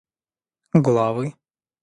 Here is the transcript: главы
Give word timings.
главы 0.87 1.29